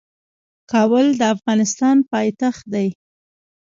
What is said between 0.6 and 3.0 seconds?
کابل د افغانستان پايتخت دي.